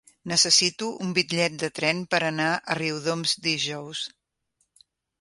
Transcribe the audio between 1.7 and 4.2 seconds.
tren per anar a Riudoms dijous.